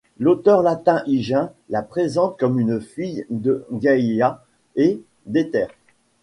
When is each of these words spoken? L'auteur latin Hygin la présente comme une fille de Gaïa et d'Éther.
L'auteur 0.17 0.63
latin 0.63 1.03
Hygin 1.05 1.51
la 1.69 1.83
présente 1.83 2.35
comme 2.39 2.59
une 2.59 2.81
fille 2.81 3.23
de 3.29 3.67
Gaïa 3.71 4.43
et 4.75 5.03
d'Éther. 5.27 5.67